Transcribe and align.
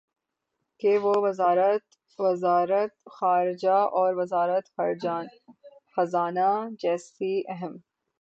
کہ 0.79 0.97
وہ 0.97 1.13
وزارت 2.19 2.93
خارجہ 3.11 3.77
اور 3.93 4.13
وزارت 4.13 4.65
خزانہ 5.97 6.49
جیسی 6.79 7.33
اہم 7.47 7.73